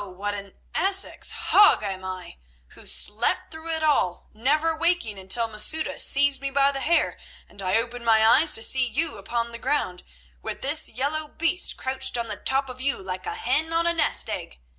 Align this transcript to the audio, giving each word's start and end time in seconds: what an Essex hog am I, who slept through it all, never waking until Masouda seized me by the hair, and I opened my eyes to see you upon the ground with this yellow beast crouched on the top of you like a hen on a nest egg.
what 0.03 0.33
an 0.33 0.55
Essex 0.73 1.29
hog 1.29 1.83
am 1.83 2.03
I, 2.03 2.37
who 2.69 2.87
slept 2.87 3.51
through 3.51 3.69
it 3.69 3.83
all, 3.83 4.31
never 4.33 4.75
waking 4.75 5.19
until 5.19 5.47
Masouda 5.47 5.99
seized 5.99 6.41
me 6.41 6.49
by 6.49 6.71
the 6.71 6.79
hair, 6.79 7.19
and 7.47 7.61
I 7.61 7.77
opened 7.79 8.03
my 8.03 8.25
eyes 8.25 8.53
to 8.53 8.63
see 8.63 8.83
you 8.87 9.19
upon 9.19 9.51
the 9.51 9.59
ground 9.59 10.01
with 10.41 10.63
this 10.63 10.89
yellow 10.89 11.27
beast 11.27 11.77
crouched 11.77 12.17
on 12.17 12.29
the 12.29 12.35
top 12.35 12.67
of 12.67 12.81
you 12.81 12.99
like 12.99 13.27
a 13.27 13.35
hen 13.35 13.71
on 13.71 13.85
a 13.85 13.93
nest 13.93 14.27
egg. 14.27 14.59